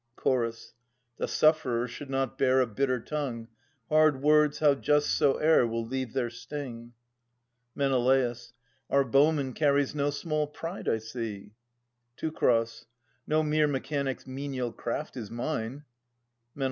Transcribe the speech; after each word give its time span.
Ch. 0.17 0.71
The 1.17 1.27
sufferer 1.27 1.87
should 1.87 2.09
not 2.09 2.35
bear 2.35 2.59
a 2.59 2.65
bitter 2.65 2.99
tongue. 2.99 3.49
Hard 3.87 4.19
words, 4.23 4.57
how 4.57 4.73
just 4.73 5.15
soe'er, 5.15 5.67
will 5.67 5.85
leave 5.85 6.13
their 6.13 6.31
sting. 6.31 6.93
Men. 7.75 7.91
Our 7.93 9.03
bowman 9.03 9.53
carries 9.53 9.93
no 9.93 10.09
small 10.09 10.47
pride, 10.47 10.89
I 10.89 10.97
see. 10.97 11.51
Teu. 12.17 12.31
No 13.27 13.43
mere 13.43 13.67
mechanic's 13.67 14.25
menial 14.25 14.71
craft 14.71 15.15
is 15.15 15.29
mine. 15.29 15.83
Men. 16.55 16.59